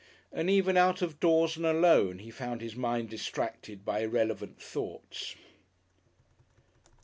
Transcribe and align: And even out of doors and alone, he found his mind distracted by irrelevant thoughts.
And 0.33 0.49
even 0.49 0.77
out 0.77 1.03
of 1.03 1.19
doors 1.19 1.57
and 1.57 1.63
alone, 1.63 2.17
he 2.17 2.31
found 2.31 2.61
his 2.61 2.75
mind 2.75 3.11
distracted 3.11 3.85
by 3.85 3.99
irrelevant 3.99 4.59
thoughts. 4.59 5.35